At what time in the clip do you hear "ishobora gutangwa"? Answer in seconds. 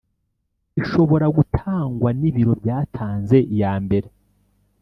0.81-2.09